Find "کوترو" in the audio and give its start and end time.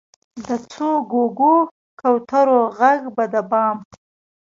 1.99-2.61